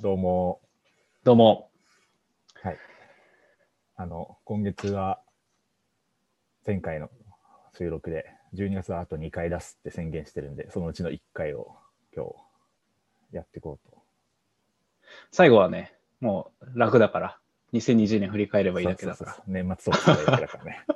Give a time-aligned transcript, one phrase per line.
[0.00, 0.60] どうも、
[1.24, 1.70] どうも。
[3.96, 5.20] あの、今月は
[6.64, 7.10] 前回の
[7.76, 11.74] 収録で、12月はあと2回出すって宣言してるんで、そのうちの1回を
[12.14, 13.98] 今日やっていこうと。
[15.32, 17.38] 最後はね、もう楽だから、
[17.72, 19.32] 2020年振り返ればいいだけだから。
[19.32, 20.84] そうそうそう年末そうだけだからね。
[20.86, 20.94] で、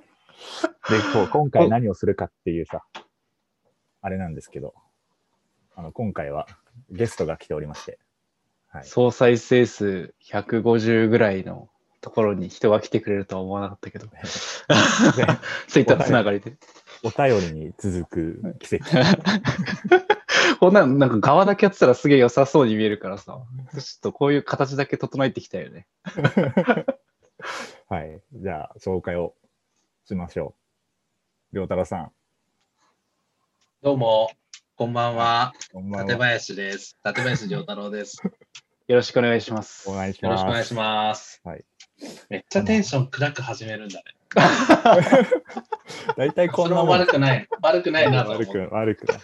[1.12, 2.84] こう今回何をするかっていうさ、
[4.00, 4.74] あれなんですけど、
[5.74, 6.46] あの今回は
[6.90, 7.98] ゲストが来ておりまして、
[8.72, 11.68] はい、総再生数150ぐらいの
[12.00, 14.06] ところに人が来てくれるとは思わなかったけど、
[15.68, 16.56] ツイッターつながりで。
[17.04, 18.84] お便りに続く奇跡。
[20.58, 23.24] こんなん、なんか側だけやってたらすげえ良さそうに見えるからさ、
[23.72, 25.86] ちょっとこういう形だけ整えてきたよね。
[27.88, 28.22] はい。
[28.32, 29.34] じゃあ、紹介を
[30.06, 30.54] しましょ
[31.52, 31.56] う。
[31.56, 32.12] りょうたろうさん、
[33.82, 34.30] どうも、
[34.74, 35.52] こんばんは。
[35.74, 36.16] 館。
[36.16, 36.96] 林です。
[37.04, 38.22] 館林良太郎です。
[38.88, 39.88] よろしくお願いします。
[39.88, 40.68] お願いしよろしくお願います。
[40.68, 41.40] します。
[41.44, 41.64] はい。
[42.30, 44.04] めっちゃテンション暗く始めるんだね。
[46.16, 46.88] 大体こんなもん。
[46.88, 47.48] 悪くない。
[47.60, 49.18] 悪くないなと思う悪く、悪くない。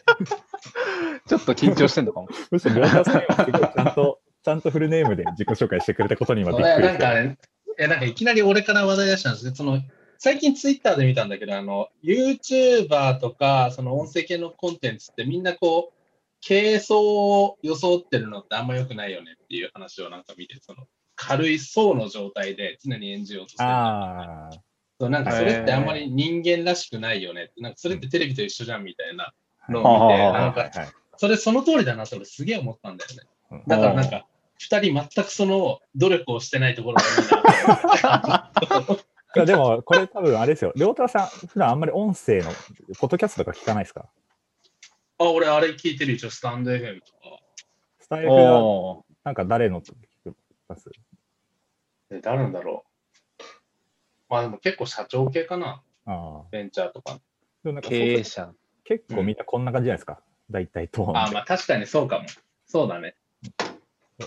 [1.26, 2.28] ちょっと緊張してんのかも。
[2.52, 7.38] むしろ、りょうたろうさんちゃんと、ちゃんとフルネームで自己紹介してくれたことに今びっ俺くりしてなんかね、
[7.78, 9.80] え、なんかいきなり俺から話題出したんですけど、その、
[10.18, 15.98] 最近ツイッターで見たんだけど、あの、YouTuber とか、その音声系のコンテンツってみんなこう、
[16.46, 23.64] 軽装を装ってるのってあんま良くないよねっていう話をなんか見て、その、軽い層の状態で常に演じようとする。
[23.64, 24.50] ああ、
[25.00, 27.44] そうなんかそれってあんまり人間らしくないよね。
[27.44, 29.32] って、なんかそれってテレビと一緒じゃんみたいな
[29.68, 30.70] のを見て、なんか
[31.16, 33.22] それその通りだなって俺すげえ思ったんだよね。
[33.52, 33.62] うん。
[33.68, 34.26] だからなんか、
[34.58, 38.52] 二人全くその努力をしてないところがいいな
[39.34, 40.72] でも、これ多分あれですよ。
[40.74, 42.50] りょうたろうさん、普段あんまり音声の、
[42.98, 44.08] ポッドキャストとか聞かないですか？
[45.18, 47.40] あ、俺あれ聞いてる一応スタンド FM とか。
[48.00, 49.96] スタイフは、おーなんか誰の聞き
[50.68, 50.90] ます？
[52.10, 52.84] え誰なんだろ
[53.38, 53.42] う。
[54.30, 55.82] まあでも結構社長系かな。
[56.06, 56.44] ああ。
[56.50, 57.20] ベンチャーとか。
[57.64, 58.52] でもなんか経営者。
[58.84, 60.20] 結構みんなこんな感じじゃないですか？
[60.50, 61.18] 大体トーンで。
[61.18, 62.26] あ、まあ確かにそうかも。
[62.66, 63.14] そうだね。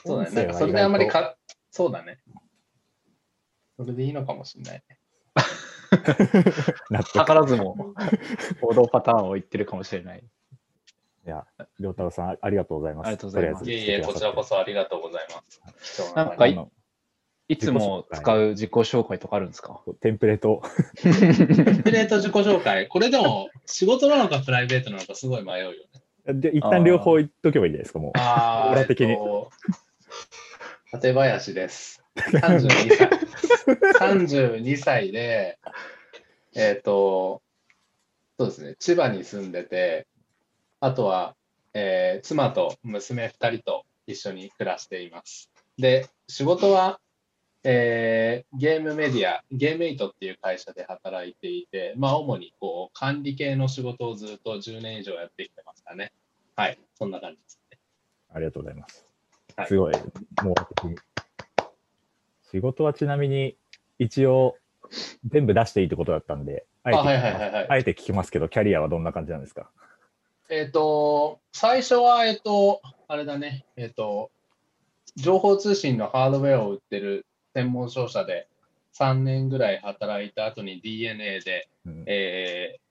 [0.05, 0.35] そうだね。
[0.35, 1.21] なんかそれであんまりか。
[1.21, 1.37] か、
[1.71, 2.19] そうだね。
[3.77, 4.97] それでいいのかもしれないね。
[7.13, 7.93] 図らずも
[8.61, 10.23] 王道パターンを言ってるかもしれない。
[11.25, 11.45] いや、
[11.79, 13.07] りょうたろうさん、あありがとうございます。
[13.07, 14.49] ありがとうございますいえいえ、こちらこそ。
[14.49, 15.43] そありがとうございま
[15.79, 16.15] す。
[16.15, 16.57] なんかい
[17.47, 19.81] いつも使う自己紹介とかあるんですか？
[19.99, 20.61] テンプレート、
[20.95, 22.87] テンプレート自己紹介。
[22.87, 25.77] これでも仕事なのかプライベートなのかすごい迷うよね。
[26.33, 28.11] で一旦両方言っとけばいいんじゃないですか、もう。
[28.15, 29.51] あオーラ的にえっと
[30.93, 32.00] 館林です。
[32.15, 33.09] 32歳。
[33.99, 35.57] 32歳で、
[36.55, 37.41] えっ、と、
[38.39, 40.07] そうですね、千葉に住んでて、
[40.79, 41.35] あとは、
[41.73, 45.51] えー妻と娘2人と一緒に暮らしています。
[45.77, 46.99] で、仕事は、
[47.63, 56.11] えーゲームメディア、ゲームエイトっていう会社で働いていて、まあ、主にこう管理系の仕事をずっと10年以上やってきてますかね。
[56.55, 57.79] はい、そんな感じですね。
[58.33, 59.05] ありがとうございます。
[59.55, 59.93] はいすごい、
[60.43, 60.97] もう的に。
[62.51, 63.55] 仕事はちなみに、
[63.99, 64.57] 一応、
[65.25, 67.67] 全部出していいってことだったんで、あえてあはいはいはいはい。
[67.69, 69.69] あえて聞きますけど、キャリアはどんな感じなんですか？
[70.49, 74.31] えっ、と、最初は、えっ、と、あれだね、えっ、と、
[75.15, 78.47] 情報通信のハードウェアを売ってる専門商社で
[78.97, 82.03] 3年ぐらい働いた後に DNA で、うん。
[82.07, 82.81] えー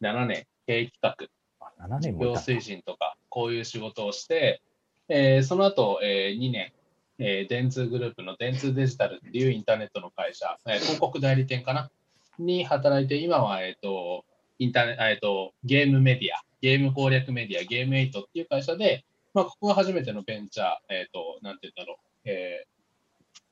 [0.00, 1.28] 7年経営企
[1.60, 4.62] 画、あ7年事業推進とか、こういう仕事をして、
[5.08, 6.72] えーその後、え2年、
[7.18, 11.90] えー電通グループの電通デジタルっていうインターネットの会社、えー広告代理店かな？
[12.38, 14.24] に働いて、今は、えっ、と、
[14.58, 22.78] インターネえっ、と、ゲームメディア、ゲーム攻略メディア、ゲームエイトっていう会社で、まあ、ここが初めてのベンチャー、えっ、と、なんて言うんだろう、えー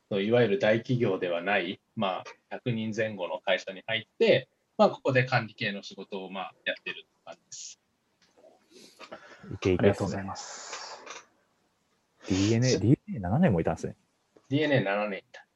[0.08, 4.48] といわゆる大企業ではない、まあ、100人前後の会社に入って、
[4.78, 7.80] まあ、ここで管理系の仕事を、まあ、やってる感じです。
[9.52, 11.02] イケイあケですねりがとうございます。
[12.28, 13.96] DNA、DNA7 年もいたんですね。
[14.50, 15.46] DNA7 年いた。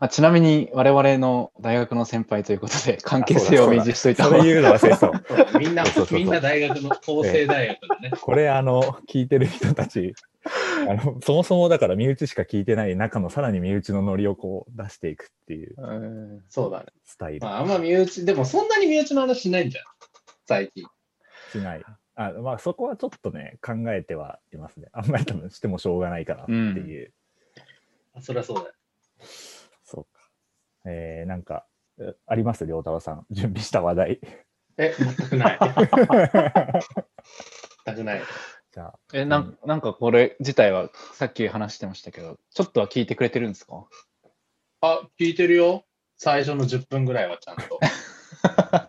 [0.00, 5.12] あちなみに我々の大学の先輩ということで関係性を明示しといた方がそれ言うの忘れそう。
[5.26, 8.10] そ うみんなそうそうそうそうみんな大学の法政大学のね。
[8.20, 10.14] これ、あの、聞いてる人たち、
[10.88, 16.86] あの、そもそもだから身内しか聞いてない中のさらに身内のノリをこう出していくっていううんそうだね。
[17.04, 19.84] スタイルまあ、あんま身内、でもそんなに身内の話しないんじゃん。
[20.46, 20.84] 最近。
[21.52, 21.84] しない。
[22.16, 24.88] あまあ、そこはちょっとね、考えてはいますね。
[24.92, 27.12] あんまり多分してもしょうがないからっていう。
[28.14, 28.72] あそりゃそうだよ。
[29.84, 30.30] そうか。
[30.86, 31.66] えー、なんか、
[31.98, 32.64] えあります？
[32.66, 33.26] 良太郎さん。
[33.30, 34.20] 準備した話題。
[34.78, 35.58] え、全くない。
[37.86, 38.22] 全くない。
[38.72, 43.86] じゃあ、え、なんなんかこれ自体はさっき話してましたけど、ちょっとは聞いてくれてるんですか？
[44.80, 45.84] あ、聞いてるよ。
[46.16, 47.78] 最初の10分ぐらいはちゃんと。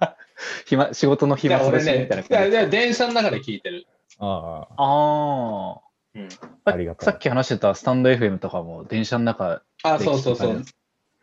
[0.68, 3.88] 暇仕事のい暇つぶしみね、たいない感じやいや電車の中で聞いてる。
[4.20, 5.82] ああ、あ
[6.14, 6.28] うん。
[6.66, 6.72] あ。
[6.72, 10.64] ありがたいさっき話してたスタンド FM とかも電車の中あ、でそうそうそう。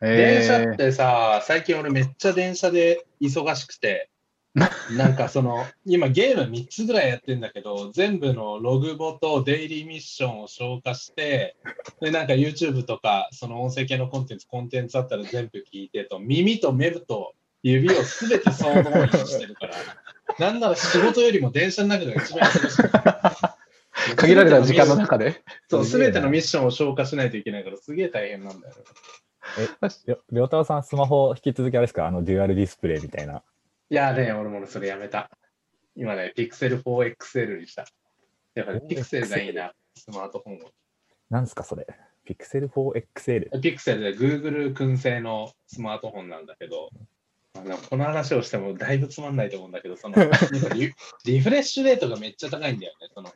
[0.01, 4.09] え電車ってさ、最近俺めっちゃ電車で忙しくて、
[4.97, 11.57] なんかその、今ゲーム3つぐらいやってんだけど、全部のログボとデイリーミッションを消化して、
[12.01, 19.75] で、なんか YouTube とか、その音声系のコンテンツ、コンテンツあったら全部聞いてと、耳と目と指をすべてそのままにしてるから、
[20.39, 22.79] なんなら仕事よりも電車の中でが一番忙し
[24.13, 24.17] い。
[24.17, 25.43] 限られた時間の中で。
[25.69, 28.83] そう、すべてのミッションを消化しないといけないから、すげえ大変なんだよね。
[30.07, 32.07] りょりょうたろうさん、スマホ引き続きあれですか？
[32.07, 33.43] あの、デュアルディスプレイみたいな。
[33.91, 35.31] いやね、俺もそれやめた。
[35.97, 37.87] 今ね、Pixel 4XL にした。
[38.55, 40.71] やっぱり Pixel がいいな、スマートフォンを。
[41.31, 41.87] なんすか、それ
[42.27, 43.51] ？Pixel 4XL。
[43.61, 46.91] Pixel で Google 燻製のスマートフォンなんだけど、
[47.89, 50.39] この話をしてもだいぶつまんないと思うんだけど、そのなんか
[50.75, 50.93] リ
[51.25, 53.09] リフレッシュレートがめっちゃ高いんだよね。
[53.15, 53.33] その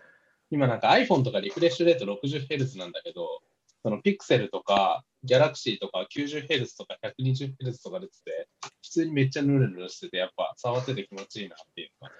[0.51, 3.43] 今なんか iPhone とかリフレッシュレート 60Hz なんだけど、
[3.83, 8.49] その Pixel とか Galaxy とか 90Hz とか 120Hz とか出てて、
[8.83, 12.15] 普通にめっちゃヌルヌルしてて、やっぱ触ってて気持ちいいなっていうのが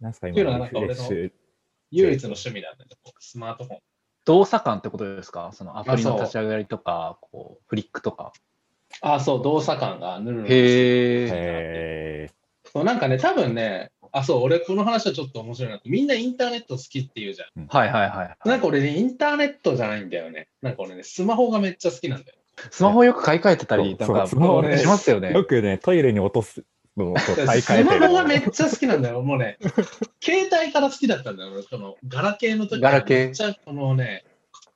[0.00, 1.32] なんすか、っていうの今のはなんか俺のリフレッシュ。
[1.94, 3.78] 唯一の趣味なんだけど、スマートフォン。
[4.24, 5.50] 動作感ってことですか？
[5.52, 8.32] そのアプリの立ち上がりとか、こうフリックとか。
[9.02, 10.56] あ、そう、動作感がヌルヌルへ
[11.24, 11.28] え。
[11.30, 12.30] え
[12.72, 15.90] そうなんかね、多分ね、あ、そう、俺この話はちょっと面白いなって。
[15.90, 17.66] みんなインターネット好きって言うじゃん。
[17.66, 18.48] はいはいはい。
[18.48, 20.48] なんか俺ね、インターネットじゃないんだよね。
[20.62, 22.38] なんか俺ね、スマホがめっちゃ好きなんだよ。
[22.70, 25.32] スマホよく買い替えてたり、なんかスマホねしますよー、ね。
[25.32, 26.64] よくね、トイレに落とす
[26.96, 29.22] のと買いス替えてるマホがめっちゃ好きなんだよ。
[29.22, 29.58] もうね、
[30.22, 31.52] 携帯から好きだったんだよ。
[31.52, 34.24] 俺、このガラケーの時ガラケーめっちゃこのね、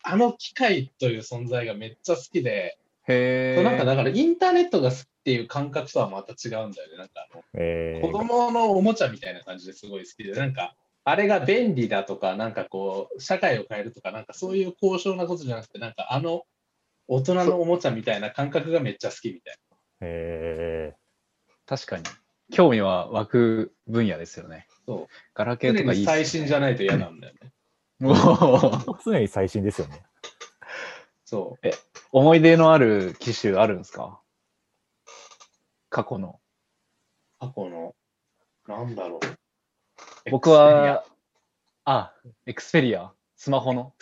[0.02, 3.54] あの機械という存在がめっちゃ好きで、へえ。
[3.56, 6.98] そうなんかだからインターネットが好きっていう感覚とはまた違うんだよね。
[6.98, 16.44] なんかあのえー、子供のおもちゃみたいな感じですごい好きで、なんか、あれが便利だとか、なんかこう、社会を変えるとか、なんかそういう高尚なことじゃなくて、なんかあの
[17.08, 19.56] 大人のおもちゃみたいな感覚がめっちゃ好きみたい
[20.00, 20.94] え
[21.66, 22.04] 確かに。
[22.52, 24.66] 興味は湧く分野ですよね。
[24.86, 27.52] そうガラケーとかいいね最新じゃないと嫌なんだよね。
[28.04, 30.04] おーー、常に最新ですよね。
[31.26, 31.70] そう。
[32.12, 34.20] 思い出のある機種あるんですか？
[35.90, 36.40] 過去の。
[37.40, 37.94] 過去の、
[38.66, 39.20] なんだろう。
[40.30, 41.04] 僕は、
[41.84, 42.14] あ、
[42.46, 43.92] エクスペリア、スマホの？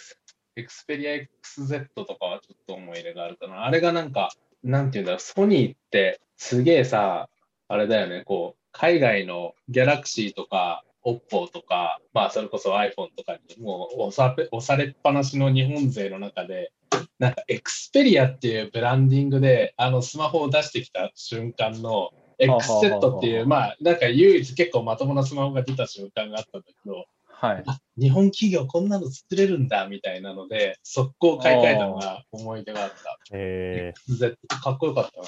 [0.56, 3.64] エクスペリア XZ とかはちょっと思い入れがあるかな。
[3.64, 4.30] あれがなんか、
[4.62, 7.28] なんていうんだろう、ソニーってすげえさ、
[7.68, 16.72] あれだよね、こう、海外のギャラクシーとか、OPPO とか、まあそれこそ iPhone とかにもう押されっぱなしの日本勢の中で、
[17.18, 27.62] なんかエクスペリアっていうブランディングで、あのスマホを出してきた瞬間の、XZ っていう、まあなんか唯一結構まともなスマホが出た瞬間があったんだけど、はい。
[27.66, 33.18] あ日本企業こんなの作れるんだみたいなので、速攻買い替えたのが思い出があった。
[33.32, 35.26] え XZ かっこよかったな。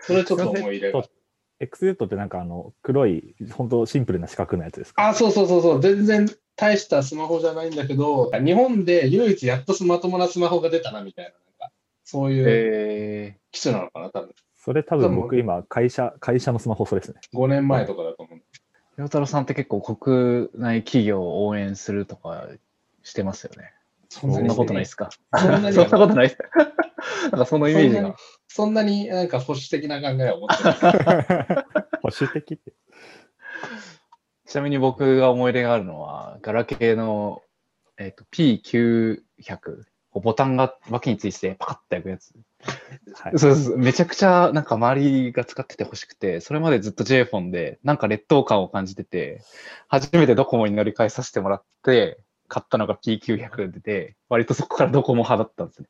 [0.00, 1.02] それちょっと思い入れが。
[1.02, 1.08] ー、
[1.60, 5.08] XZ ってなんかあの、黒い、本当シンプルな四角のやつですか？
[5.08, 6.26] あ、そうそうそうそう、全然
[6.58, 11.74] 大したスマホじゃないんだけど、日本で唯一やっとまともなスマホが出たなみたいな、なんか
[12.04, 17.20] そういうえ機種なのかな、多分それ多分僕今、会社、会社のスマホそれですね。
[17.32, 18.38] 5年前とかだと思う。
[18.38, 18.42] ー、
[18.98, 22.48] 陽太郎さんって結構国内企業を応援するとか
[23.04, 23.72] してますよね。
[24.08, 25.10] そそんなことないですか？
[25.38, 26.38] そんなにそんなことないです。
[27.30, 28.16] なんかそのイメージが。
[28.48, 30.74] そんなになんか保守的な考えを持ってない。
[32.02, 32.72] 保守的って。
[34.48, 37.42] ちなみに僕が思い入れがあるのは、ガラケーの、
[37.98, 39.20] えっと P900、
[40.14, 42.32] ボタンが脇についてパカッて開くやつ。
[43.12, 49.42] はい、そうめちゃくちゃなんか周りが使ってて欲しくて、それまでずっと J フォンでなんか劣等感を感じてて、
[49.86, 55.88] 初めてドコモに乗り換えさせてもらって、買ったのが P900 で、割とそこからドコモ派だったんですね。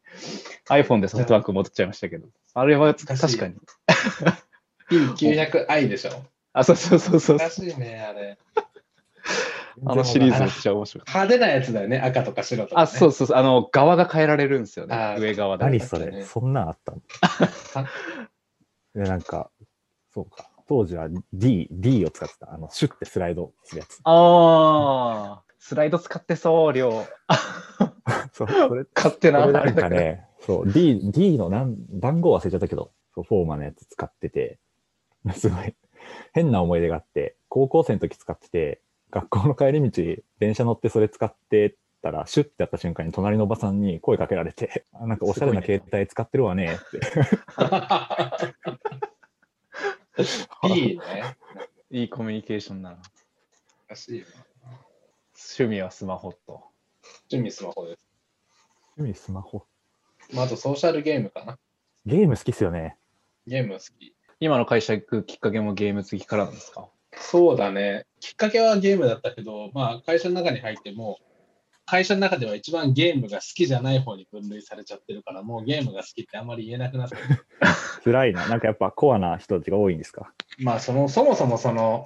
[0.69, 3.55] iPhone でソフトバンク戻っちゃいましたけど、あれは確かに。
[4.91, 6.25] P900i でしょ。
[6.59, 7.38] あ、そうそうそうそう。
[7.38, 8.38] 難しいね、あれ。
[9.87, 11.05] あのシリーズめっちゃ面白い。
[11.07, 12.83] 派手なやつだよね、赤とか白とか、ね。
[12.83, 13.37] あ、そうそうそう。
[13.37, 14.87] あの、側が変えられるんですよ。
[14.87, 15.65] ね上側で。
[15.65, 17.00] 何それそんなんあったの？
[18.95, 19.50] で、なんか、
[20.12, 20.50] そうか。
[20.69, 22.53] 当時は D、D を使ってた。
[22.53, 24.00] あの、シュッてスライドするやつ。
[24.05, 27.07] ああ、スライド使ってそう、量。
[28.33, 29.43] そう、それ、勝手な。
[29.43, 34.59] それなんかね、そう、D、D のなん番号忘れちゃったけど、そうフォーマのやつ使ってて、
[35.35, 35.75] すごい、
[36.32, 38.80] 変な思い出があって、高校生の時使ってて、
[39.11, 47.00] 学校の帰り道、電車乗ってそれ使ってたら、シュッてやった瞬間に隣のおばさんに声かけられて、あなんかおしゃれな携帯使ってるわねって。
[50.75, 51.37] いいね。
[51.90, 52.99] いいコミュニケーションだな。
[53.88, 54.26] らしいな。
[55.35, 56.64] 趣味はスマホと。
[57.30, 57.99] 趣味スマホです。
[58.97, 59.64] 趣味スマホ。
[60.35, 61.58] まあ、あとソーシャルゲームかな。
[62.04, 62.99] ゲーム好きっすよね。
[63.47, 64.14] ゲーム好き。
[64.40, 66.88] 今の会社行くきっかけもゲーム好きからなんですか？
[67.16, 68.07] そうだね。
[68.21, 71.18] きっかけはゲームだったけど、まあ、会社の中に入っても、
[71.87, 77.23] 会社の中では一番ゲームが好きじゃない方に分類されちゃってるから、もうゲームが好きってあんまり言えなくなってる。
[78.04, 78.47] 辛いな。
[78.49, 80.33] なんかやっぱコアな人たちが多いんですか？
[80.59, 82.04] まあその、そもそもその、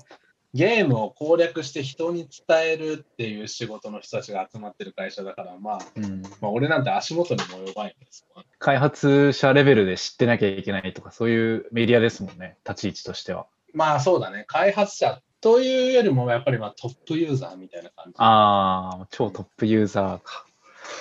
[0.54, 6.22] ゲームを攻略して人に伝えるっていう仕事の人たちが集まってる会社だから、まあ、うん。
[6.40, 8.44] まあ、俺なんて足元にも及ばないんですよ。
[8.58, 13.46] 開発者レベルで知ってなきゃいけないとか、そういうメディアですもんね、立ち位置としては。
[13.72, 14.44] まあそうだね。
[14.46, 18.14] 開発者というよりも、やっぱりまあトップユーザーみたいな感じ。
[18.18, 20.44] ああ、超トップユーザーか。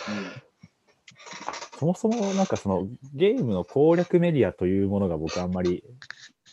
[0.09, 0.51] うん
[1.81, 5.83] そもそもなんかそのゲームの攻略メディアというものが僕あんまり、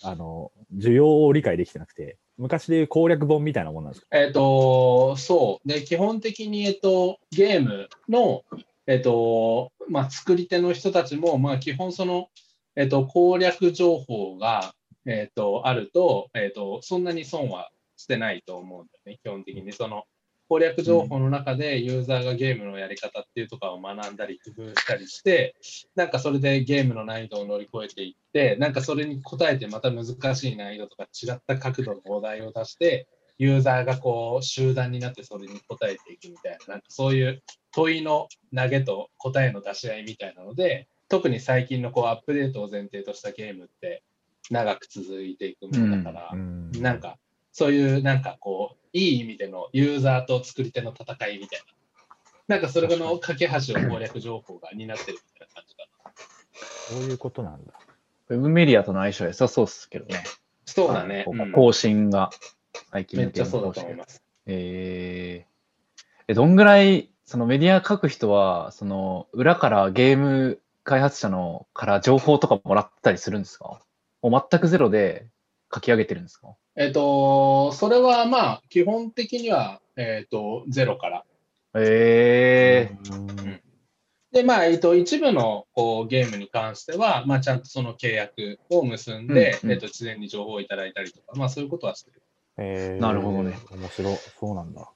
[0.02, 4.06] あの、需要を理解できてなくて、昔でいう攻略本みたいなもんなんですか？
[4.12, 5.68] えっ、と、そう。
[5.68, 8.44] で、基本的に、えっと、ゲームの、
[8.86, 12.28] えっと、まあ、作り手の人たちも、まあ、基本その、
[12.76, 14.72] えっと、攻略情報が、
[15.04, 19.72] えっと、あると、えっと、そんなに損はしてないと思うんだよね、基本的に。
[19.72, 20.04] その、
[20.48, 25.54] 攻略情報の中でユーザーがゲームのやり方っていうとかを学んだり工夫したりして、
[25.94, 44.02] なんかそれでゲームの難易度を乗り越えていって、なんかそれに応えてまた難しい難易度とか違った角度のお題を出して、ユーザーがこう集団になってそれに答えていくみたいな、なんかそういう問いの投げと答えの出し合いみたいなので、特に最近のこうアップデートを前提としたゲームって
[44.50, 46.72] 長く続いていくものだから、うん。
[46.72, 47.18] なんか
[47.58, 51.60] そういうなんかこう、いい意味でのユーザーと作り手の戦いみたい
[52.46, 56.12] な、なんかそれの架け橋を攻略情報が担ってるみたいな感じかな。
[56.88, 57.72] そういうことなんだ。
[58.28, 60.22] ウェブメディアとの相性は良さそうですけどね。
[60.64, 61.26] そうだね。
[61.52, 62.30] 更新が
[62.92, 64.22] 最近のめっちゃそうだと思います。
[64.46, 65.48] えー
[66.28, 73.80] え、どんぐらい、そのメディア書く人は、その裏からゲーム開発者のから情報とかもらったりするんですか？
[74.22, 75.26] もう全くゼロで
[75.72, 76.54] 書き上げてるんですか？
[76.76, 81.24] えっ、と、それはまあ、基本的には、えっ、と、ゼロから。
[81.74, 83.60] えうん
[84.30, 92.22] で、まあ、えっ、と、一部のこうゲームに関しては、まあ、ちゃんとその契約を結んで、うんうんえっ、と、事前に情報をいただいたりとか、まあ、そういうことはしてる。
[92.58, 93.58] えーなるほどね。
[93.70, 94.16] 面白い。
[94.38, 94.90] そうなんだ。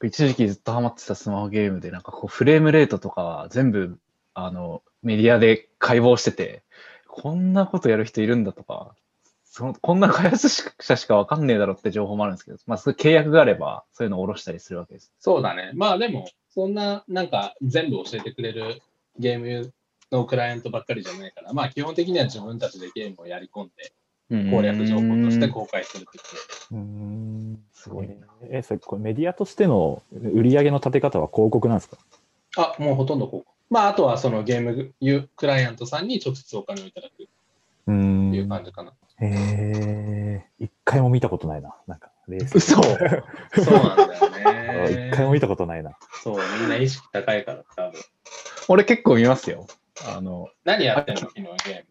[0.00, 3.98] ー、一時期ずっとハマってたスマホゲームで、なんかこうフレームレートとかは全部、
[4.32, 6.62] あの、メディアで解剖してて、
[7.08, 8.94] こんなことやる人いるんだとか、
[9.56, 15.14] そのこんな開発者しかわかんねえだろって情報もあるんですけど、まあ、そういう契約があれば、そういうのを下ろしたりするわけです。
[15.18, 15.70] そうだね。
[15.72, 18.82] まあ、でも、そんな、なんか、全部教えてくれる
[19.18, 19.72] ゲーム
[20.12, 23.70] のクライアントばっかりじゃないから、まあ、基本的には自分たちでゲームをやり込ん
[24.28, 26.20] で、攻略情報として公開するってい
[26.76, 26.78] う。
[26.78, 27.64] うん。
[27.72, 28.20] すごいね。
[28.50, 31.96] え、それこれメディアとしての売り上げの立て方は広告なんですか？
[32.58, 33.50] あ、もうほとんどこう。
[33.70, 37.28] まあ、あとはそのゲームユクライアントさんに直接お金をいただくって
[37.86, 38.92] うんいう感じかな。
[39.20, 41.74] へえ、一回も見たことないな。
[41.86, 42.56] なんか、レース。
[42.56, 45.10] 嘘 そうなんだよね。
[45.12, 45.96] 一回も見たことないな。
[46.22, 48.00] そう、みんな意識高いから、多分。
[48.68, 49.66] 俺結構見ますよ。
[50.06, 51.20] あの、何やってんの？
[51.22, 51.86] 昨日ゲーム。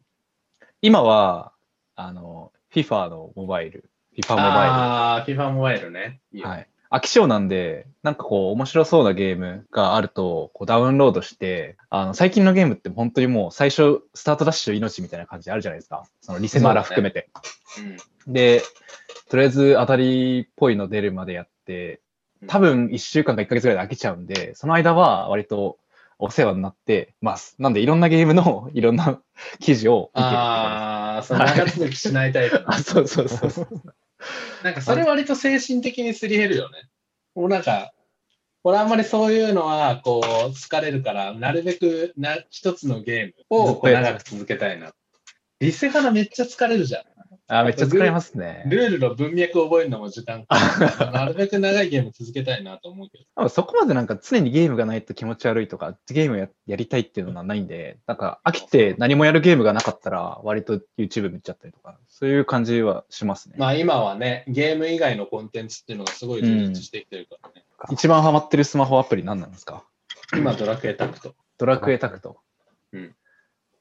[0.81, 1.53] 今は、
[1.95, 6.21] あの、FIFA のモバイル、FIFA モバああ、FIFA モバイルね。
[6.31, 6.69] いいはい。
[6.95, 16.05] 飽き性なんで、なんかこう、面白そうなゲームがあると、こうダウンロードして、あの、最近のゲームって本当にもう最初、スタートダッシュ命みたいな感じあるじゃないですか。
[16.21, 17.29] そのリセマラ含めて。
[17.79, 17.97] うん
[18.27, 18.63] で、
[19.29, 22.01] とりあえず当たりっぽいの出るまでやって、
[22.47, 25.77] 多分1週間か1ヶ月ぐらいで飽きちゃうんで、その間は割と
[26.19, 27.55] お世話になってます。
[27.59, 29.19] なんでいろんなゲームの いろんな
[29.59, 32.63] 記事を見てああ、そう、長続きしないタイプじ。
[32.65, 33.67] あ、そうそうそうそう。
[34.63, 36.89] なんかそれ割と精神的にすり減るよね。
[37.35, 37.93] もうなんか、
[38.63, 44.93] 俺あんまりそういうのはこう疲れるから、なるべくな一つのゲームを長く続けたいな。
[45.59, 47.03] リセハナめっちゃ疲れるじゃん。
[47.47, 48.63] あ、めっちゃ疲れますね。
[48.67, 50.55] ルールの文脈を覚えるのも時間か。
[51.13, 53.49] なるべく長いゲーム続けたいなと思うけど。
[53.49, 63.55] そこまでなんか常にゲームがないと気持ち悪いとか、ゲームややりたいっていうのはないんで、なんか飽きて何もやるゲームがなかったら、割と YouTube 見ちゃったりとか、そういう感じはしますね。
[63.59, 67.63] まあ今はね、ゲーム以外のコンテンツっていうのがすごい充実してきてるからね。
[67.91, 69.83] 一番ハマってるスマホアプリ何なんですか？
[70.35, 71.35] 今ドラクエタクト。
[71.59, 72.37] ドラクエタクト。
[72.93, 73.15] うん。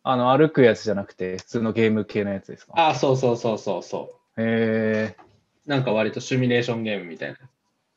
[0.06, 2.74] あの、歩くやつじゃなくて、普通のゲーム系のやつですか？
[2.76, 5.16] ああ、そうそうそうそうそへえ。
[5.66, 5.68] う。
[5.68, 7.38] なんか割とシミュレーションゲームみたいな。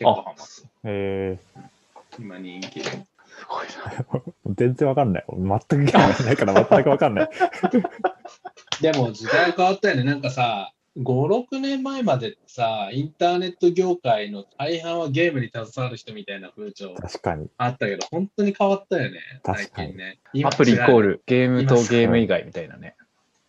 [0.02, 0.44] 構ハマって
[0.86, 1.38] え
[2.18, 2.86] 今人気で。
[2.86, 3.02] す
[3.50, 3.74] ごいな。
[4.24, 5.26] ー、全然わかんない。
[5.28, 7.30] 全く興味ないから全くわかんない。
[8.82, 10.04] でも時代変わったよね。
[10.04, 17.50] なんかさ、5、6年前までってさ、インターネット業界の大半はゲームに携わる人みたいな風潮確かに。
[17.58, 19.20] あったけど、本当に変わったよね。
[19.44, 20.20] 確かに最近ね。
[20.46, 21.10] アプリイコール。
[21.10, 22.96] ル、ゲームとゲーム以外みたいなね。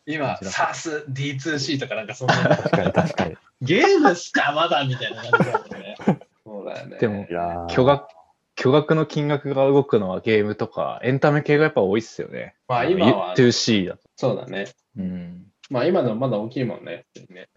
[0.06, 3.36] 今、SARS、D2C とかなんかそんな、確かに確かに。
[3.62, 5.96] ゲームしかまだみたいな感じだもんね。
[6.44, 6.98] そうだよね。
[6.98, 7.26] でも
[7.70, 8.08] 巨額、
[8.54, 12.56] 巨額の金額が動くのはゲームとか、エンタメ系がやっぱ多いっすよね。
[12.68, 14.02] まあ今は 2C だと。
[14.16, 14.66] そうだね。
[14.96, 15.47] うん。
[15.68, 17.04] まあ今でもまだ大きいもんね。
[17.28, 17.48] ね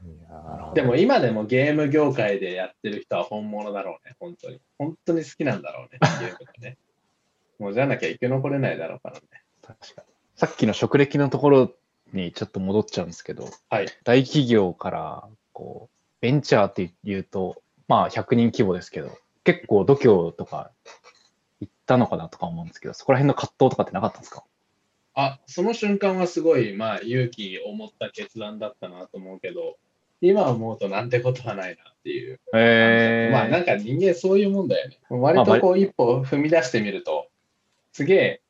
[0.76, 4.62] でも今でもゲーム業界でやってる人は本物だろうね、本当に。
[4.78, 6.78] 本当に好きなんだろうね、 ゲームがね。
[7.60, 9.22] もうじゃなきゃ生き残れないだろうからね。
[9.62, 10.08] 確かに。
[10.36, 11.74] さっきの職歴のところ
[12.12, 13.88] にちょっと戻っちゃうんですけど、はい。
[14.04, 20.72] 大企業から、こう、ベンチャーって言うと、まあ100人規模ですけど、結構度胸とか
[21.60, 24.44] 行ったのかなとか思うんですけど、そこら辺の葛藤とかってなかったんですか？
[25.14, 29.78] あ、その瞬間はすごい、まあ勇気を持った決断だったなと思うけど、
[30.22, 32.40] 今思うとなんてことはないなっていう。
[32.54, 34.98] えー、まあなんか人間そういうもんだよね。
[35.10, 37.28] 割とこう一歩踏み出してみると、
[37.92, 38.42] すげえ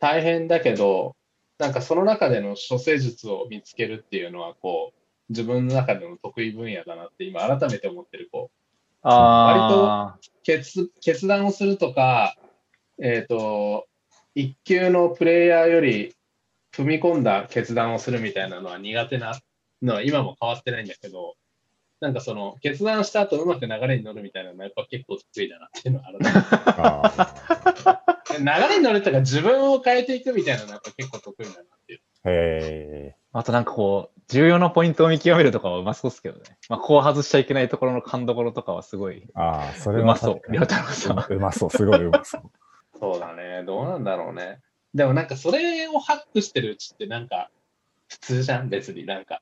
[0.00, 1.14] 大変だけど、
[1.58, 8.56] なんかその中での処世術を見つけるっていうのは、こう、自分の中での得意分野だなって今改めて思ってる、こう、
[9.02, 12.36] あ決決断をするとか、
[13.00, 13.86] えっ、と、
[14.40, 16.14] 一級のプレイヤーより
[16.74, 19.38] 踏み込んだ決断をするみたいなのは苦手な
[19.82, 21.34] のは今も変わってないんだけど、
[22.00, 26.06] なんかその決断した後うまく流れに乗るみたいなのはやっぱ結構得意だなっていうのは
[27.76, 28.00] あ
[28.38, 31.98] 流れに乗るとか自分を変えていくみたいなのはやっぱ結構得意だなっていう。
[31.98, 36.44] ーへあとなんかこう、重要なポイントを見極めるとかはうまそうですけどね。
[36.68, 40.52] まあ、こう外しちゃいけないところの勘どころとかはすごいーああ、それはうまそう。
[40.52, 41.18] りょうたろうさん。
[41.18, 42.50] うまそう、すごいうまそう。
[43.00, 43.64] そうだね。
[43.64, 44.60] どうなんだろうね。
[44.94, 47.50] でもなんかそれをハックしてるうちってなんか
[48.08, 49.40] 普通じゃん、別になんか。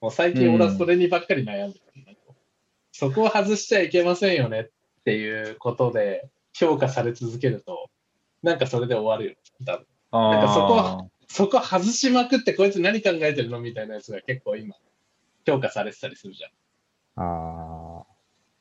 [0.00, 2.20] もう最近俺はそれにばっかり悩んでる、なんか
[2.92, 4.70] そこを外しちゃいけませんよねっ
[5.04, 7.90] ていうことで評価され続けると、
[8.42, 9.36] なんかそれで終わるよ。
[9.66, 14.74] 多分なんかそこはそこ外しまくってこいつ何考えてるのみたいなやつが結構今
[15.46, 16.50] 評価されてたりするじゃん。
[17.22, 18.06] ああ。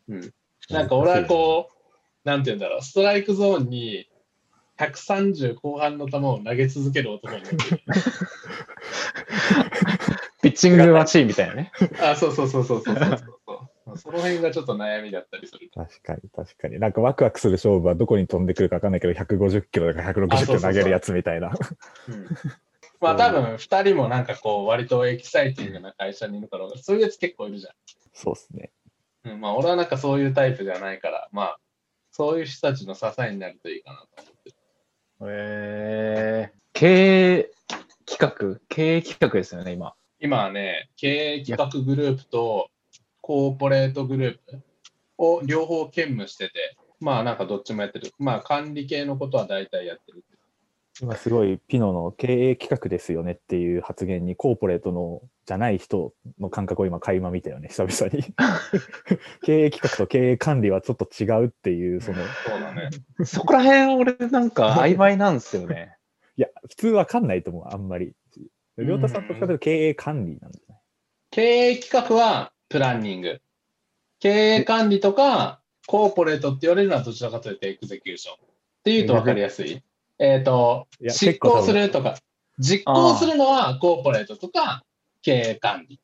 [0.10, 0.34] うん。
[0.70, 4.10] なんか俺はこう、なんて言うんだろう、ストライクゾーンに
[4.80, 7.58] 130後半の球を投げ続ける男になる。
[10.42, 11.72] ピッチングマシーンみたいなね。
[12.02, 13.08] あ、そうそうそうそうそうそう
[13.46, 13.98] そう。
[13.98, 15.70] その辺がちょっと悩みだったりする。
[15.74, 16.80] 確かに、確かに。
[16.80, 21.50] なんかワクワクする勝負はどこに飛んでくるか分かんないけど、150キロとか160キロ投げるやつみたいな。
[21.50, 22.28] うん、
[23.02, 27.72] まあ多分2人もなんかこう割とエキサイティングな会社にいるから、そういうやつ結構いるじゃ
[28.14, 28.72] そうですね。
[29.26, 29.32] ん。
[29.32, 31.60] うん、まあ俺はなんかそういうタイプじゃないから、まあ
[32.12, 34.56] そういう人たちの支えになるといいかなと思ってる。
[35.22, 37.50] えー、経営
[38.06, 38.60] 企画？
[38.70, 39.94] 経営企画ですよね、今。
[40.22, 42.70] 今はね、経営企画グループと
[43.22, 44.62] コーポレートグループ
[45.18, 48.12] を両方兼務してて、まあなんかどっちもやってる。
[48.18, 50.24] まあ管理系のことは大体やってる。
[51.02, 58.24] 今すごいピノの経営企画ですよねっていう発言にコーポレートのじゃない人の感覚を今垣間見たよね、久々に。
[59.44, 62.90] 経営企画と経営管理はちょっと違うっていう、その、いそうだね。
[63.26, 65.96] そこら辺俺なんか曖昧なんですよね。
[66.40, 68.14] や、普通わかんないと思う、あんまり。
[68.78, 70.78] りょうたさんと比べると経営管理なんですね。
[71.32, 73.42] 経営企画はプランニング。
[74.20, 78.36] 経営管理とかコーポレートって言われるのはどちらかというとエグゼキューション。
[78.36, 78.38] っ
[78.86, 79.84] ていうと分かりやすい。
[80.20, 82.16] えっ、とい、や執行するとか、
[82.60, 84.84] 実行するのはコーポレートとか
[85.22, 86.00] 経営管理。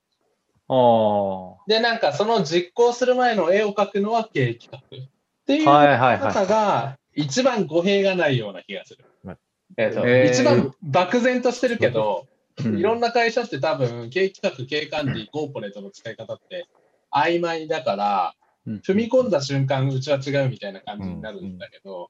[0.68, 4.98] あで、なんかその実行する前の絵を描くのは経営企画。
[4.98, 5.10] っ
[5.46, 5.74] ていうあ。
[5.74, 9.38] はいはい方はが一番語弊がないような気がするま。
[9.78, 12.30] えっ、と、へー一番漠然としてるけど、い。
[12.30, 12.36] うん
[12.80, 16.68] いろんな会社って多分、経営企画、経営管理、コーポレートの使い方って
[17.14, 18.34] 曖昧だから、
[18.66, 22.10] うん踏み込んだ瞬間、うちは違うみたいな感じになるんだけど、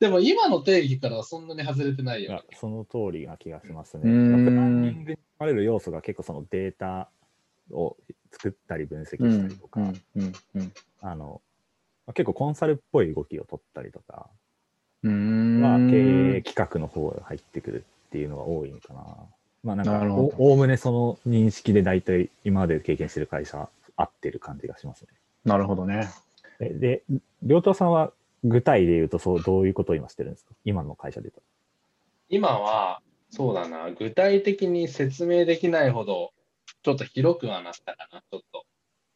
[0.00, 2.42] でも今の定義からはそんなに外れてないよいや。
[2.58, 4.02] その通りな気がしますね。
[4.02, 7.10] プランニングに含まれる要素が結構そのデータ
[7.70, 7.96] を
[8.32, 11.42] 作ったり分析うんしたりとか、うんうんうんあの
[12.06, 14.30] まあ結構コンサルっぽい動きを取ったりとかは
[15.02, 19.04] 経営企画の方が入ってくるっていうのが多いのかな。
[19.62, 25.08] まあなんかおおおむねその認識で大体今まで経験してる会社合ってる感じがしますね。
[25.44, 26.08] なるほどね。
[26.58, 27.02] で、で
[27.42, 28.12] 両党さんは
[28.44, 30.54] 具体で言うとそうどういうことを今してるんですか？
[30.64, 31.42] 今の会社で言うと。
[32.28, 36.32] 今は、そうだな、具体的に説明できないほど、
[36.82, 38.64] ちょっと広くはなったかな、ちょっと。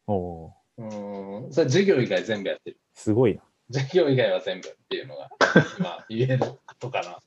[0.07, 2.77] おうーん、それ授業以外全部やってる。
[2.93, 3.41] すごいな。
[3.69, 5.29] 事業以外は全部っていうのが、
[5.79, 7.19] 今言えることかな。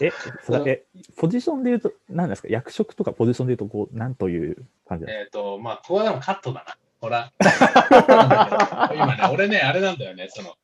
[0.00, 0.10] え、
[0.44, 0.84] それえ、
[1.16, 2.48] ポジションで言うと、何ですか？
[2.48, 6.76] 役職とかポジションで言うと、こう、なんという感じえっ、と、まあ、ここはでもカットだな。
[7.00, 7.32] ほら。
[8.94, 10.56] 今ね、俺ね、あれなんだよね、その、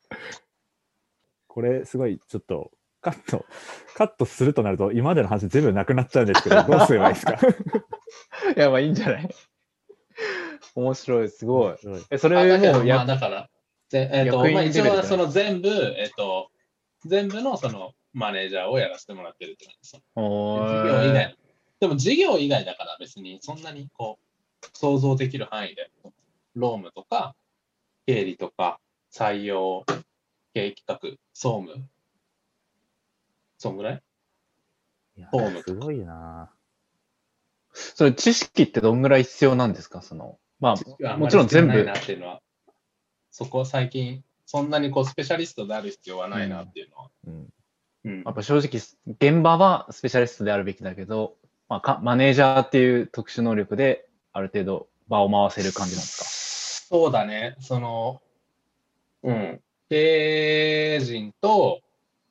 [1.53, 3.45] これ、すごい、ちょっと、カット、
[3.95, 7.33] カットするとなると、今までの話全部なくなっちゃうんですけど、どうすればいいですか？
[8.55, 9.29] いや、まあいいんじゃない？
[10.75, 11.77] 面白い、すごい。
[11.77, 12.43] すごいえ、それも
[12.81, 13.49] うや、まあ、だから、
[13.89, 16.51] ぜえっ、と、まあ、一応その全部、えっ、と、
[17.05, 20.03] 全部のそのマネージャーをやらせてもらってるって感じです。
[20.15, 21.37] お事業以外。
[21.81, 24.19] でも事業以外だから別にそんなにこ
[24.63, 25.89] う、想像できる範囲で、
[26.55, 27.35] ロームとか、
[28.05, 28.79] 経理とか、
[29.13, 29.83] 採用、
[30.53, 31.87] 経営企画、総務、
[33.57, 34.03] そんぐらい？
[35.17, 36.51] いやフォームすごいな。
[37.73, 40.01] それ知識ってどんぐらい必要なんですか？
[40.01, 42.41] その、まあ、もちろん全部なっていうのは、
[43.31, 47.09] そこは最近、そんなにこうスペシャリストである必要はないなっていうのは。
[47.27, 47.47] うん。
[48.05, 48.23] うん。
[48.23, 51.35] やっぱ正直、現場はスペシャリストであるべきだけど、
[51.69, 58.21] まあ、かマネージャーっていう特殊能力で、ある程度場を回せる感じなんですそうだね、その、
[59.23, 59.61] うん、
[59.91, 61.81] 経営陣と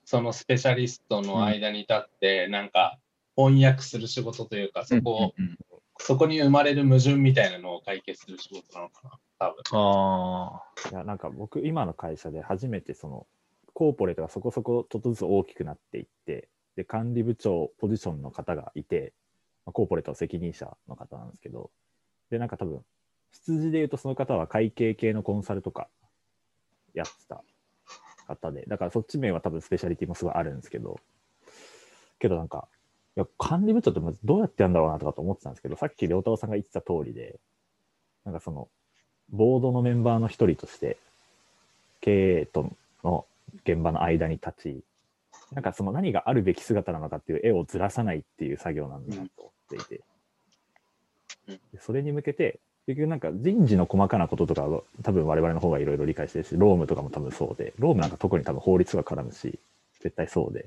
[0.06, 2.98] そのスペシャリストの間に立って、なんか
[3.36, 5.58] 翻訳する仕事というか、かそこを、うんうんうん。
[5.98, 9.56] そこに生まれる矛盾みたいなのを解決する仕事なのかな、多分。
[9.72, 13.26] あいや、なんか僕、今の会社で初めてその、
[13.74, 19.12] コーポレートがそこそこちょっとずつ大きくなっていって、で、管理部長ポジションの方がいて、
[19.66, 21.70] まあコーポレートの責任者の方なんですけど、
[22.30, 22.82] で、なんか多分、
[23.32, 25.88] 出自で言うとその方は会計系のコンサルとか
[26.94, 27.44] やってた
[28.30, 30.98] 方で、だからそっち面は多分スペシャリティもすごいあるんですけど、
[32.18, 32.68] けどなんか、
[33.16, 37.38] いや管理部長ってまずどうやってやるんだろうなとかと思ってたんですけど、さっき良太郎さんが言ってた通りで、
[38.24, 38.68] なんかその、
[39.30, 40.96] ボードのメンバーの一人として、
[42.00, 43.26] 経営との
[43.64, 44.84] 現場の間に立ち、
[45.52, 52.60] なんかその何があるべき姿なのかっていう絵をずらさないっていう作業なんだなと思っていて、それに向けて、
[52.90, 59.60] 結局なんか人事の細かなこととかは多分我々の方がいろいろ理解してるし、ロームとかも多分そうで、ロームなんか特に多分法律が絡むし、
[60.00, 60.66] 絶対そうで。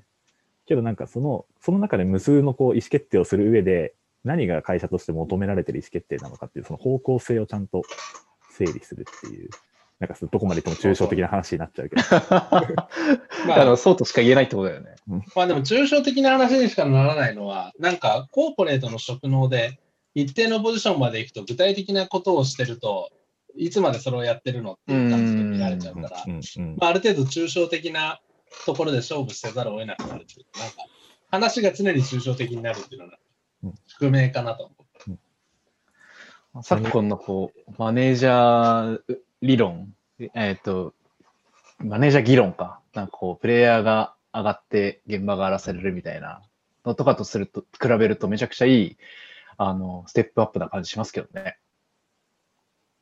[0.66, 7.82] けどなんかその、その中で無数のこう意思決定をする上で、何が会社として求められてる意思決定なのかっていうその方向性をちゃんと
[8.52, 9.50] 整理するっていう、
[10.00, 12.90] なんかどこまで言っても抽象的な話になっちゃうけど、 あ。
[13.46, 14.96] まああの、そうとしか言えないってことだよね。
[15.36, 19.78] まあでも抽象的な話にしかならないのは、なんかコーポレートの職能で
[20.16, 23.12] 一定のポジションまで行くと具体的なことをしてると、
[23.56, 28.20] いつまでそれをやってるのっていう感じで見られちゃうから、まあ、ある程度抽象的な
[28.66, 30.76] ところで勝負せざるを得なくなるっていうか、なんか
[31.30, 33.18] 話が常に抽象的になるっていうのは
[33.64, 34.84] うん宿命かなと思う。
[36.62, 39.92] 昨今のこう、マネージャー理論、
[40.36, 40.94] えっ、と、
[41.80, 42.80] マネージャー議論か。
[42.94, 46.44] なんかこう、プレイヤーが上がって現場が荒らされるみたいな
[46.86, 48.98] のとかとすると、比べるとめちゃくちゃいい、
[49.58, 51.58] あの、ステップアップな感じしますけどね。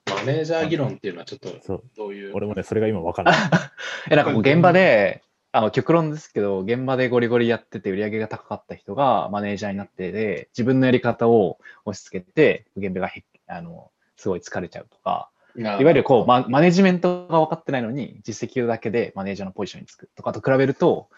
[0.08, 1.84] マネージャー議論っていうのはちょっとそう。
[1.96, 2.34] どういう？
[2.36, 3.42] 俺もね、それが今分からない。
[4.12, 21.10] え、なんかこう現場で、あの、極論ですけど、現場でゴリゴリやってて売り上げが高かった人がマネージャーになってで、自分のやり方を押し付けて、現場がへあの、すごい疲れちゃうとか、いいわゆるこう、ママネジメントが分かってないのに、実績だけでマネージャーのポジションにつくとかと比べると、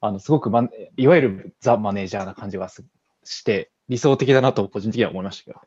[0.00, 0.50] あの、すごく
[0.96, 2.84] いわゆるザ・マネージャーな感じがす
[3.24, 5.60] して、理想的だなと個人的には思いましたけど。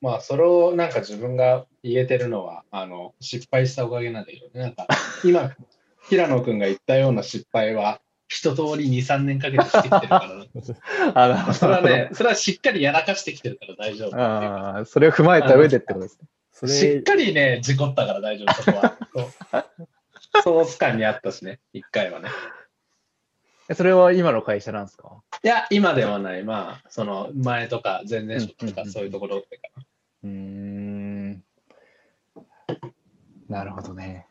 [0.00, 4.60] まあ、それをなんか自分が言えてるのは、あの、失敗したおかげなんだけどね。
[4.60, 4.88] なんか、
[5.24, 5.52] 今、
[6.08, 14.16] 平野くんが言ったような失敗は、一通り2、3年かけてしてきてるから、 あのそれはね、それはしっかりやらかしてきてるから大丈夫。
[14.16, 16.28] あーそれを踏まえた上でってことですね。
[16.50, 18.96] そしっれ、かりね、事故ったから大丈夫、そこは。
[19.12, 22.30] そうソース感にあったしね、一回はね。
[23.72, 25.22] えそれは今の会社なんですか？
[25.42, 29.82] いや、今ではない、まあ、その前とか前々職とかうんうんうんそういうところってかな。
[30.24, 31.44] うーん。
[33.48, 34.26] なるほどね。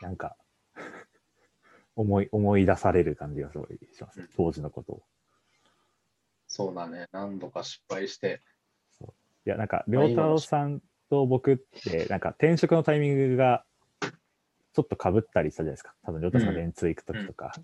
[0.00, 0.36] なんか、
[1.96, 4.26] 思い、思い出される感じがすごいしますね。
[4.36, 5.02] 当時のことを。
[6.46, 8.40] そうだね、何度か失敗して。
[9.46, 13.64] いや、なんか、良太郎さんと僕って、なんか転職のタイミングが
[14.72, 15.94] ちょっとかぶったりしたじゃないですか。
[16.02, 17.52] 多分、良太郎さんが電通行くときとか。
[17.56, 17.62] で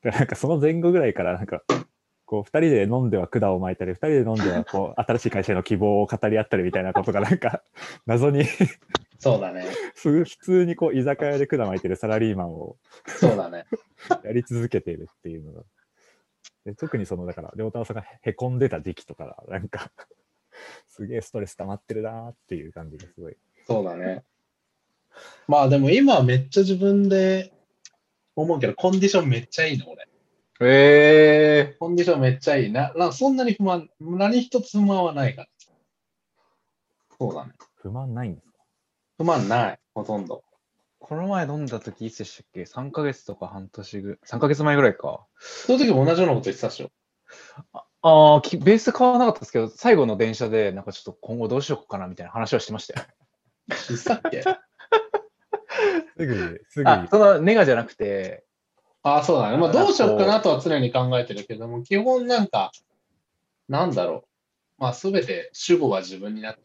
[0.04, 1.62] なんか、その前後ぐらいから、なんか、
[2.24, 7.62] こう、二人で飲んでは管を巻いたり、二人で飲んでは、こう、新しい会社への希望を語り合ったりみたいなことが、なんか、
[8.06, 8.44] 謎に
[9.18, 13.66] そうだね、普通にこう、居酒屋で管巻いてるサラリーマンをそうだね。
[14.24, 15.62] やり続けているっていうのが。
[16.64, 19.90] で特にその、だから、良太郎さんがへこんでた時期とかが、なんか、
[20.88, 23.36] すげえストレス溜まってるなーっていう感じがすごい。
[23.66, 24.24] そうだね。
[25.46, 27.52] まあでも今はめっちゃ自分で
[28.36, 30.06] 思うけど、コンディションめっちゃいいの、俺。
[30.62, 32.72] ええコンディションめっちゃいい。
[32.72, 35.48] な、なそんなに不満、何一つ不満はないから。
[37.18, 37.52] そうだね。
[37.76, 38.52] 不満ないんですか？
[39.18, 40.44] 不満ない、ほとんど。
[40.98, 45.26] この前飲んだ時いつでしたっけ ?3 ヶ月とか半年ぐ、3ヶ月前ぐらいか。
[45.38, 46.90] その時も同じようなこと言ってたでしょ。
[48.02, 53.06] ああ、きベース変わらなかったですけど、最後の電車で、なんかちょっと今後どうしようかなみたいな話はしてましたよ。
[53.68, 54.42] 言ってたっけ？
[56.16, 58.44] すぐ、すぐ、あ、そのネガじゃなくて、
[59.02, 59.56] ああ、そうだね。
[59.56, 62.70] まあ、どうしようかなとは常に考えてるけども、基本なんか、
[63.68, 64.24] なんだろ
[64.78, 64.82] う。
[64.82, 66.62] まあ、すべて主語は自分になって、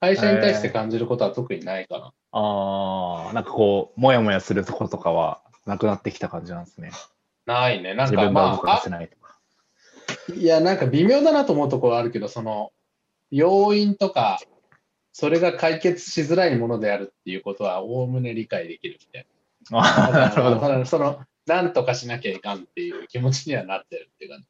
[0.00, 2.12] 会社に対して感じることは特にないかな。
[2.32, 6.90] ああ、なんかこう、もやもやするところとかはなくなってきた感じなんですね。
[7.46, 7.94] ないね。
[7.94, 9.38] なん自かまあせないとか。
[10.30, 12.70] あ、いや、なんか微妙だなと思うところはあるけど、その、
[13.32, 14.38] 要因とか、
[15.12, 19.26] それが解決しづらいものであるっていうことは、おおむね理解できるみたい
[19.72, 20.28] ああ、な。
[20.30, 20.60] なるほど。
[20.60, 24.46] ただその、なんとかしなきゃいかんっていう気持ちにはなってるっていう感じ。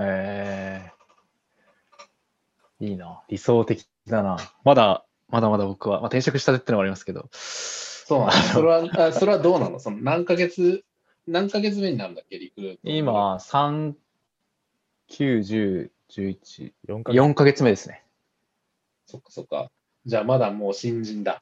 [0.00, 0.90] え
[2.80, 3.22] えいいな。
[3.28, 4.38] 理想的だな。
[4.64, 8.32] まだ、まだまだ僕は、まあ、転職したてってのもありますけど、そうなの。
[8.32, 9.78] それは、あそれはどうなの？
[9.80, 10.84] その何ヶ月、
[11.26, 12.80] 何ヶ月目になるんだっけ、リクルート。
[12.84, 13.94] 今、3、
[15.10, 18.02] 9、10、11、4ヶ月4ヶ月目ですね。
[19.06, 19.70] そっかそっか。
[20.06, 21.38] じゃあまだもう新人だ。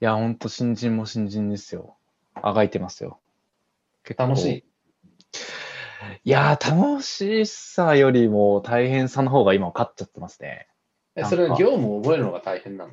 [0.00, 1.96] いや、ほんと新人も新人ですよ。
[2.34, 3.18] あがいてますよ。
[4.16, 4.64] 楽しい？
[6.24, 10.66] いやー、楽しさよりも大変さの方が今勝っちゃってますね。
[11.16, 12.92] え、それは業務を覚えるのが大変なの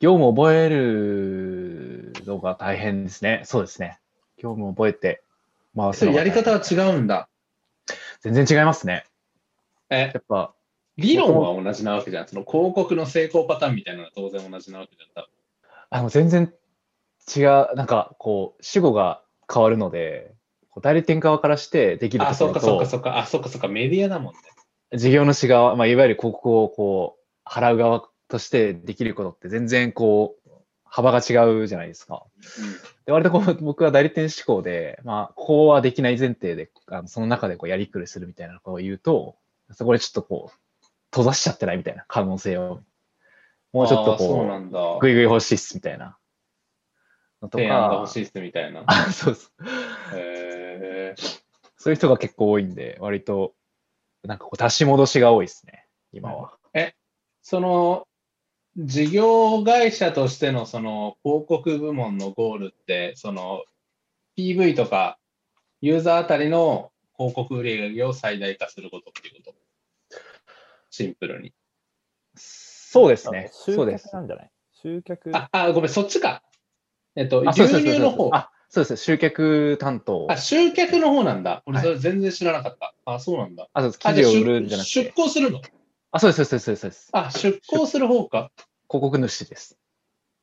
[0.00, 3.42] 業務を覚えるのが大変ですね。
[3.44, 3.98] そうですね。
[4.38, 5.22] 業務を覚えて
[5.76, 7.28] 回すそれやのが大変り方は違うんだ。
[8.20, 9.04] 全然違いますね。
[9.90, 10.54] え、やっぱ、
[11.00, 12.28] 理論は同じなわけじゃん。
[12.28, 15.08] その広告の成功パターンみたいなのは当然同じなわけじゃん。
[15.14, 15.28] 多分
[15.90, 16.52] あの全然
[17.36, 20.34] 違う、なんかこう、主語が変わるので、
[20.70, 23.18] こう代理店側からしてできるあ、そっかそっかそっか。
[23.18, 23.68] あ、そっかそっか。
[23.68, 24.40] メディアだもんね。
[24.98, 30.50] 事業主側、まあ、いわゆる広告をこう、払う側としてできることって全然こう、
[30.84, 32.24] 幅が違うじゃないですか。
[33.06, 39.36] で割とこう僕は代理店志向で、まあ、ここはできない前提で、あのその中でこうやりくりするみたいなことを言うと、
[39.72, 40.59] そこでちょっとこう、
[41.10, 42.80] 閉ざしちゃってないみたいな可能性を、
[43.72, 44.96] もうちょっとこ。
[44.98, 46.18] う、ぐいぐい欲しいっすみたいな
[47.42, 48.84] のと提案がか欲、しいっすみたいな。
[48.86, 49.52] あ そうです。
[50.14, 51.40] へー
[51.76, 53.54] そういう人が結構多いんで、割と、
[54.22, 56.58] なんかこう、足し戻しが多いですね、今は。
[57.42, 58.06] その、
[58.76, 63.64] 事業会社としてのその広告部門のゴールって、その
[64.36, 65.18] PV とか
[65.80, 69.59] ユーザーあたりの広告売上を最大化することっていうこと？
[70.90, 71.52] シンプルに。
[72.36, 73.50] そうですね。
[73.52, 74.14] 集そうです客。
[74.14, 74.50] なんじゃない？
[74.72, 75.36] 集客？
[75.36, 76.42] あ、あ、ごめん、そっちか。
[77.16, 78.30] えっと、あ、そう流ですそうです入の方。
[78.34, 78.96] あ、そうです。
[78.96, 80.26] 集客担当。
[80.30, 81.62] あ、集客の方なんだ。
[81.66, 82.94] 俺、はいそれ全然知らなかった。
[83.04, 83.68] あ、そうなんだ。
[83.72, 84.00] あ、そうです。
[84.04, 85.12] あ記事を売るんじゃなく出出て。
[85.12, 85.60] 向するの？
[86.12, 86.80] あ、そうです、そうです、そうです。
[86.80, 88.50] そうですあ、出向する方か。
[88.88, 89.78] 広告主です。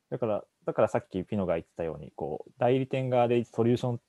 [0.09, 4.01] だから、だからさっきピノが言ってたように、こう、代理店側でソリューション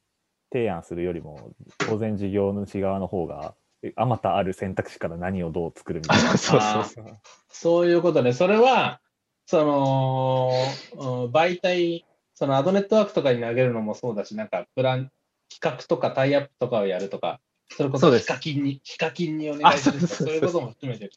[0.52, 6.36] 提案するよりも、当然事業主側の方が、えあまたある選択肢から何をどう作るみたいな。
[6.36, 7.18] そうそうそう。
[7.48, 8.32] そういうことね。
[8.32, 9.00] それは、
[9.46, 10.52] その、
[10.94, 15.10] うん媒体、そのアドネットワークとかに投げるのもそうだし、なんかプラン、
[15.50, 21.10] 企画とかタイアップとかをやるとか、それこそヒカキンに、ヒカキンにお願いするとか、あそうそうそうそういうことも含めて、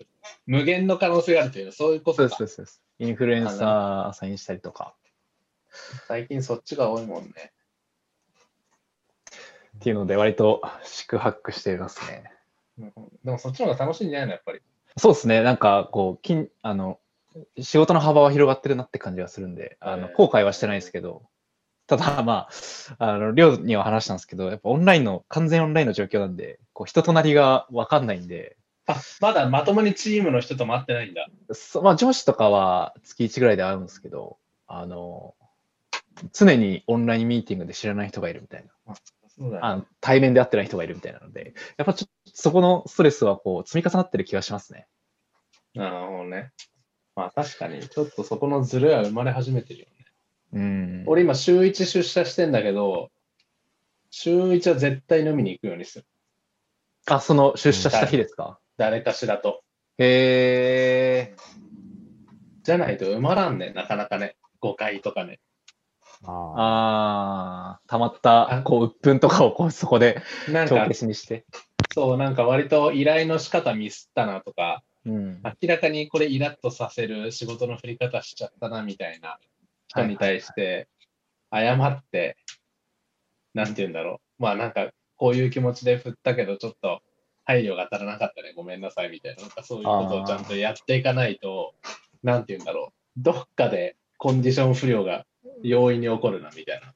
[0.46, 2.82] 無限の可能性があるという、そういうことかそうですそうです。
[3.00, 4.96] インフルエンサーアサインしたりとか
[6.08, 7.52] 最近そっちが多いもんね。
[9.78, 12.32] っていうので、割と宿泊していますね。
[12.82, 14.62] うんでもそっちの方が楽しいんじゃないの、やっぱり。
[14.98, 15.42] そうですね。
[15.44, 17.00] なんか、こう、金、あの、
[17.60, 21.24] 仕事の幅は広がってるなって感じがするんで、あの、えー後悔はしてないですけど、
[21.88, 22.48] ただ、ま
[22.98, 31.28] あ、あの、寮には話したんですけど、やっぱオンラインの、完全オンラインの状況なんで、こう、人となりがわかんないんで、あ、まだまともにチームの人と会ってないんだ。
[31.52, 35.36] そまあ、上司とかは月1ぐらいで会うんですけど、あの、
[36.34, 38.96] 常にオンラインミーティングで知らない人がいるみたいな。
[39.62, 44.88] あの対面で会ってない人がいるみたいなので、やっぱちょっとそこのストレスはこう積み重なってる気がしますね。
[45.74, 46.52] なるほどね。
[47.16, 50.06] まあ確かに、ちょっとそこのズレは生まれ始めてるよね。
[50.54, 51.04] うん。
[51.08, 53.10] 俺今週1出社してんだけど、
[54.10, 56.06] 週1は絶対飲みに行くようにする。
[57.08, 58.60] あ、その出社した日ですか？
[58.78, 59.64] 誰かしらと。
[59.98, 61.36] へえ。
[62.64, 64.36] じゃないと埋まらんね、なかなかね。
[64.60, 65.40] 誤解とかね。
[66.24, 71.46] ああたまったあ、こう、鬱憤とかをこうそこでなんか帳消、しにして。
[71.94, 75.42] そう、なんか割と依頼の仕方ミスったなとか、うん。
[75.44, 79.40] 明らかにこれイラッとさせる仕事の振り方しちゃったなみたいな
[79.88, 80.88] 人に対して、
[81.52, 82.38] 謝って、
[83.54, 84.44] なんて言うんだろう。
[84.44, 87.02] まあなんか、こういう気持ちで振ったけど、ちょっと
[87.46, 91.74] 配慮が足らなかったね、ごめんなさいみたいな、なんかそういうことをちゃんとやっていかないと、
[92.24, 92.94] なんて言うんだろう。
[93.18, 95.26] どっかでコンディション不良が
[95.64, 96.94] 容易に起こるな、みたいな。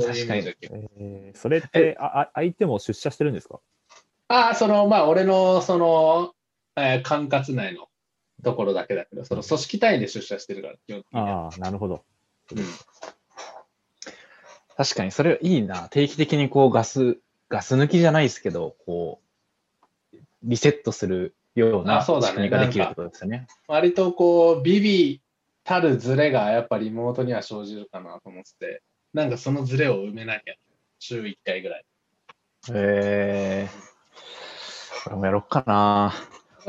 [0.00, 3.60] そういうイメージだけどえーそれってああ、相手も出社してるんですか？
[4.28, 6.34] ああ、その、まあ、俺の、その、
[6.76, 7.88] えー管轄内の
[8.44, 11.46] ところだけだけど、その組織単位で出社してるから、基本的には。
[11.46, 12.04] ああ、なるほど。
[12.52, 12.58] うん
[14.76, 15.88] 確かに、それいいな。
[15.88, 17.18] 定期的にこうガス、
[17.48, 19.22] ガス抜きじゃないですけど、こ
[20.12, 23.46] う、リセットするような仕あそうだね組みができるってことですよね。
[23.68, 25.22] 割とこう、ビビ
[25.66, 30.54] たるズレがやっぱリモートには生じるかなと思ってて、なんかそのズレを埋めなきゃ、
[31.00, 31.80] 週1回ぐらい。
[31.80, 31.82] へ
[32.72, 33.68] え
[35.02, 36.14] これもやろっかな。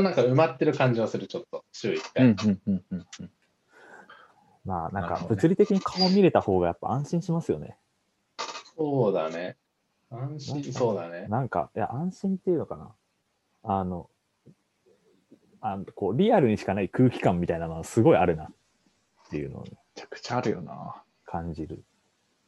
[0.04, 2.26] なんか埋まってる感じはする、ちょっと、週1う回。
[2.26, 3.32] ん、うん、うん、うんうん。
[4.66, 7.78] まあ、なんか物理的に顔見れた方がやっぱ安心しますよね。
[8.76, 9.58] そうだね。
[10.10, 11.28] 安心、そうだね。
[11.30, 12.96] なんか、いや、安心っていうのかな。
[13.64, 14.10] あの、
[15.60, 18.48] あのこうリアルにしかない空気感みたいなのはすごいあるなっ
[19.30, 21.04] ていうのをめちゃくちゃあるよな。
[21.28, 21.84] 感じる。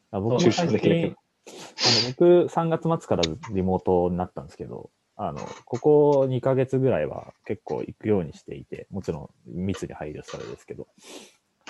[0.10, 10.88] あ僕も最近、あの僕3月末からリモートになったんですけど、あの、ここ2ヶ月ぐらいは結構行くようにしていて、もちろん密に配慮したらですけど、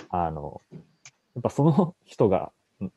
[0.09, 0.77] あの、や
[1.39, 2.91] っぱその人が、ん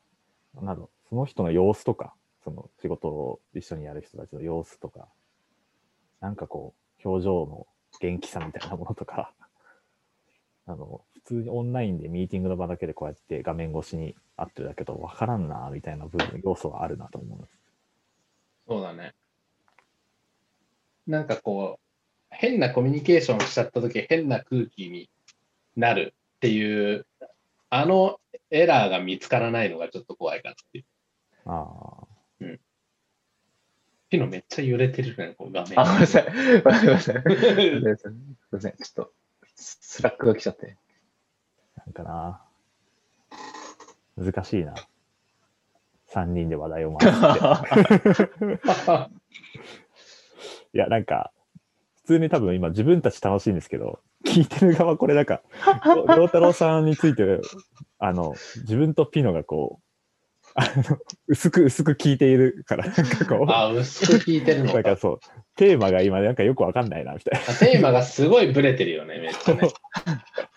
[0.55, 5.09] なんだろう、その人の様子とか、その仕事を一緒にやる人たちの様子とか、
[6.21, 7.67] なんかこう、表情の
[8.01, 9.33] 元気さみたいなものとか、
[10.67, 17.49] あの、普通にオンラインでミーティングの場だけでこうやって画面越しに会ってるだけど分からんな、みたいな部分、要素はあるなと思う。
[18.69, 19.15] そうだね。
[21.07, 21.83] なんかこう、
[22.31, 25.11] 変なコミュニケーションしちゃったとき、変な空気に
[25.77, 27.07] なるっていう、
[27.71, 28.21] あの
[28.51, 30.85] エラーが見つからないのがちょっと怖いかなっていう。
[31.47, 32.07] あ
[34.13, 35.81] ピノめっちゃ揺れてるね、こう画面。
[35.81, 36.27] あ、ごめんなさい。
[36.63, 37.23] ごめんなさい。
[37.23, 38.13] ごめんなさい。
[38.13, 38.15] すい
[38.53, 38.73] ません。
[38.73, 39.13] ちょっと、
[39.63, 40.77] スラックが来ちゃって。
[41.77, 42.43] あ、なんかな。
[44.17, 44.75] 難しいな。
[46.13, 47.27] 3人で話題を回して。
[50.75, 51.33] いや、なんか、
[52.03, 55.43] 普通に多分今自分たち楽しいんですけど、聞いてる側これなんか、
[56.17, 57.41] 陽太郎さんについて、
[57.99, 59.85] あの、自分とピノがこう、
[60.55, 64.75] あの、薄く薄く聞いているから、なんかこう、あ、薄く聞いてるのか。
[64.75, 65.21] なんかそう、
[65.57, 69.71] テーマが今なんかよくわかんないな、みたいあテーマがすごいブレてるよね、めっちゃね。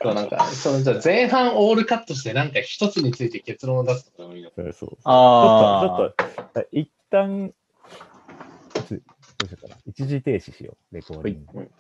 [0.02, 4.74] そうなんか、そのじゃあ前半オールカットして、なんか一つについて結論を出すとかもいいのかな。
[4.74, 5.00] そうそう。
[5.06, 7.54] あちょっと、ちょっと、一旦、
[8.76, 9.78] どうしようかな。
[9.86, 11.72] 一時停止しよう、レコーディング。